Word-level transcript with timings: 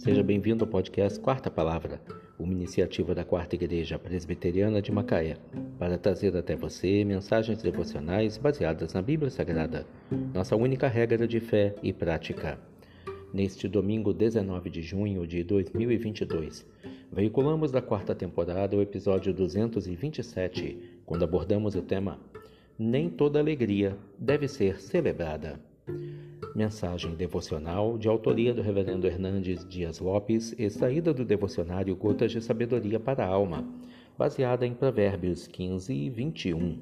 Seja 0.00 0.22
bem-vindo 0.22 0.64
ao 0.64 0.70
podcast 0.70 1.20
Quarta 1.20 1.50
Palavra, 1.50 2.00
uma 2.38 2.54
iniciativa 2.54 3.14
da 3.14 3.22
Quarta 3.22 3.54
Igreja 3.54 3.98
Presbiteriana 3.98 4.80
de 4.80 4.90
Macaé, 4.90 5.36
para 5.78 5.98
trazer 5.98 6.34
até 6.34 6.56
você 6.56 7.04
mensagens 7.04 7.62
devocionais 7.62 8.38
baseadas 8.38 8.94
na 8.94 9.02
Bíblia 9.02 9.30
Sagrada, 9.30 9.86
nossa 10.32 10.56
única 10.56 10.88
regra 10.88 11.28
de 11.28 11.38
fé 11.38 11.74
e 11.82 11.92
prática. 11.92 12.58
Neste 13.30 13.68
domingo 13.68 14.14
19 14.14 14.70
de 14.70 14.80
junho 14.80 15.26
de 15.26 15.44
2022, 15.44 16.66
veiculamos 17.12 17.70
da 17.70 17.82
quarta 17.82 18.14
temporada 18.14 18.74
o 18.78 18.80
episódio 18.80 19.34
227, 19.34 20.78
quando 21.04 21.24
abordamos 21.24 21.74
o 21.74 21.82
tema 21.82 22.18
Nem 22.78 23.10
toda 23.10 23.38
alegria 23.38 23.98
deve 24.18 24.48
ser 24.48 24.80
celebrada. 24.80 25.60
Mensagem 26.54 27.14
devocional 27.14 27.96
de 27.96 28.08
autoria 28.08 28.52
do 28.52 28.60
Reverendo 28.60 29.06
Hernandes 29.06 29.66
Dias 29.68 30.00
Lopes, 30.00 30.52
extraída 30.58 31.14
do 31.14 31.24
devocionário 31.24 31.94
Gotas 31.94 32.32
de 32.32 32.40
Sabedoria 32.40 32.98
para 32.98 33.24
a 33.24 33.28
Alma, 33.28 33.64
baseada 34.18 34.66
em 34.66 34.74
Provérbios 34.74 35.46
15 35.46 35.94
e 35.94 36.10
21. 36.10 36.78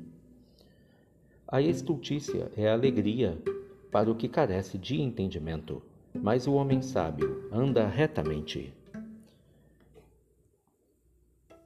A 1.47 1.61
estultícia 1.61 2.51
é 2.57 2.69
a 2.69 2.73
alegria 2.73 3.37
para 3.91 4.11
o 4.11 4.15
que 4.15 4.29
carece 4.29 4.79
de 4.79 5.01
entendimento, 5.01 5.83
mas 6.15 6.47
o 6.47 6.55
homem 6.55 6.81
sábio 6.81 7.49
anda 7.53 7.87
retamente. 7.87 8.73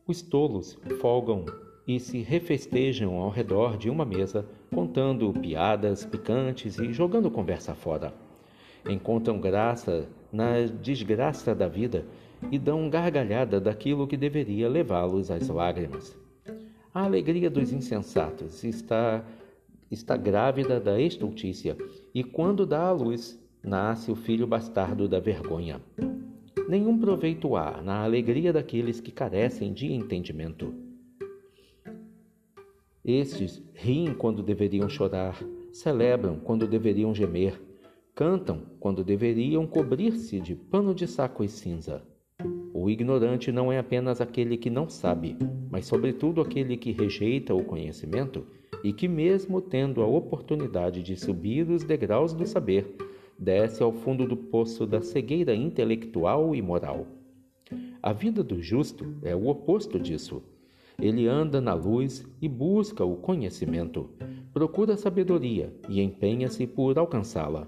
Os 0.07 0.23
tolos 0.23 0.77
folgam 1.01 1.47
e 1.87 1.99
se 1.99 2.21
refestejam 2.21 3.17
ao 3.17 3.31
redor 3.31 3.77
de 3.77 3.91
uma 3.91 4.05
mesa, 4.05 4.47
contando 4.73 5.33
piadas 5.33 6.05
picantes 6.05 6.79
e 6.79 6.93
jogando 6.93 7.31
conversa 7.31 7.75
fora. 7.75 8.15
Encontram 8.89 9.41
graça 9.41 10.09
na 10.33 10.63
desgraça 10.81 11.55
da 11.55 11.69
vida 11.69 12.05
e 12.51 12.59
dão 12.59 12.89
gargalhada 12.89 13.61
daquilo 13.61 14.07
que 14.07 14.17
deveria 14.17 14.69
levá-los 14.69 15.31
às 15.31 15.49
lágrimas. 15.49 16.17
A 16.95 17.05
alegria 17.05 17.49
dos 17.49 17.73
insensatos 17.73 18.65
está, 18.65 19.25
está 19.91 20.17
grávida 20.17 20.79
da 20.79 21.01
estultícia, 21.01 21.77
e 22.15 22.23
quando 22.23 22.67
dá 22.67 22.83
à 22.83 22.93
luz, 22.93 23.41
nasce 23.63 24.11
o 24.11 24.17
filho 24.17 24.47
bastardo 24.47 25.09
da 25.09 25.21
vergonha. 25.21 25.81
Nenhum 26.69 26.99
proveito 26.99 27.57
há 27.57 27.81
na 27.83 28.03
alegria 28.03 28.53
daqueles 28.53 29.01
que 29.01 29.11
carecem 29.11 29.73
de 29.73 29.93
entendimento. 29.93 30.92
Estes 33.05 33.61
riem 33.75 34.15
quando 34.15 34.45
deveriam 34.45 34.89
chorar, 34.89 35.43
celebram 35.73 36.39
quando 36.39 36.69
deveriam 36.69 37.13
gemer, 37.13 37.61
cantam 38.15 38.63
quando 38.79 39.03
deveriam 39.03 39.67
cobrir-se 39.67 40.39
de 40.39 40.55
pano 40.55 40.95
de 40.95 41.09
saco 41.09 41.43
e 41.43 41.49
cinza. 41.49 42.07
O 42.73 42.89
ignorante 42.89 43.51
não 43.51 43.73
é 43.73 43.79
apenas 43.79 44.21
aquele 44.21 44.57
que 44.57 44.71
não 44.71 44.89
sabe, 44.89 45.37
mas, 45.69 45.87
sobretudo, 45.87 46.41
aquele 46.41 46.77
que 46.77 46.93
rejeita 46.93 47.53
o 47.53 47.65
conhecimento 47.65 48.47
e 48.85 48.93
que, 48.93 49.09
mesmo 49.09 49.61
tendo 49.61 50.01
a 50.01 50.07
oportunidade 50.07 51.03
de 51.03 51.17
subir 51.17 51.69
os 51.69 51.83
degraus 51.83 52.33
do 52.33 52.47
saber, 52.47 52.97
desce 53.37 53.83
ao 53.83 53.93
fundo 53.93 54.29
do 54.29 54.37
poço 54.37 54.87
da 54.87 55.01
cegueira 55.01 55.55
intelectual 55.57 56.55
e 56.55 56.63
moral. 56.63 57.07
A 58.01 58.13
vida 58.13 58.45
do 58.45 58.63
justo 58.63 59.17
é 59.23 59.35
o 59.35 59.49
oposto 59.49 59.99
disso. 59.99 60.43
Ele 61.03 61.27
anda 61.27 61.61
na 61.61 61.75
luz 61.75 62.25
e 62.41 62.49
busca 62.49 63.05
o 63.05 63.17
conhecimento, 63.17 64.11
procura 64.55 64.95
a 64.95 64.97
sabedoria 64.97 65.75
e 65.89 66.01
empenha-se 66.01 66.65
por 66.65 66.97
alcançá-la. 66.97 67.67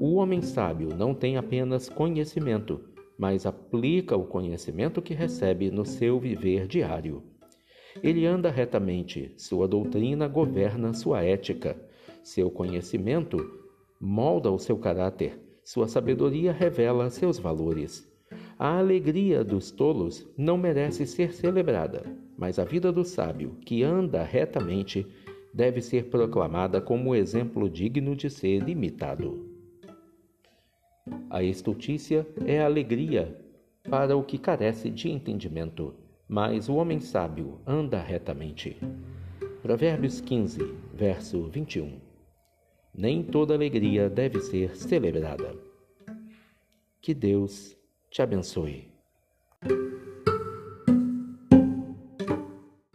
O 0.00 0.14
homem 0.14 0.40
sábio 0.40 0.88
não 0.96 1.12
tem 1.12 1.36
apenas 1.36 1.90
conhecimento, 1.90 2.80
mas 3.18 3.44
aplica 3.44 4.16
o 4.16 4.24
conhecimento 4.24 5.02
que 5.02 5.12
recebe 5.12 5.70
no 5.70 5.84
seu 5.84 6.18
viver 6.18 6.66
diário. 6.66 7.22
Ele 8.02 8.24
anda 8.24 8.50
retamente, 8.50 9.34
sua 9.36 9.68
doutrina 9.68 10.26
governa 10.26 10.94
sua 10.94 11.22
ética, 11.22 11.76
seu 12.22 12.50
conhecimento 12.50 13.36
molda 14.00 14.50
o 14.50 14.58
seu 14.58 14.78
caráter, 14.78 15.38
sua 15.62 15.86
sabedoria 15.86 16.50
revela 16.50 17.10
seus 17.10 17.38
valores. 17.38 18.10
A 18.58 18.78
alegria 18.78 19.42
dos 19.42 19.70
tolos 19.72 20.26
não 20.36 20.56
merece 20.56 21.06
ser 21.06 21.32
celebrada, 21.32 22.04
mas 22.36 22.58
a 22.58 22.64
vida 22.64 22.92
do 22.92 23.04
sábio, 23.04 23.56
que 23.64 23.82
anda 23.82 24.22
retamente, 24.22 25.06
deve 25.52 25.80
ser 25.80 26.04
proclamada 26.04 26.80
como 26.80 27.14
exemplo 27.14 27.68
digno 27.68 28.14
de 28.14 28.30
ser 28.30 28.68
imitado. 28.68 29.48
A 31.28 31.42
estultícia 31.42 32.26
é 32.46 32.60
alegria 32.60 33.36
para 33.90 34.16
o 34.16 34.22
que 34.22 34.38
carece 34.38 34.88
de 34.88 35.10
entendimento, 35.10 35.94
mas 36.28 36.68
o 36.68 36.76
homem 36.76 37.00
sábio 37.00 37.60
anda 37.66 38.00
retamente. 38.00 38.76
Provérbios 39.62 40.20
15, 40.20 40.60
verso 40.92 41.42
21. 41.48 41.98
Nem 42.94 43.22
toda 43.22 43.54
alegria 43.54 44.08
deve 44.08 44.40
ser 44.40 44.76
celebrada. 44.76 45.56
Que 47.00 47.12
Deus 47.12 47.76
te 48.14 48.22
abençoe. 48.22 48.88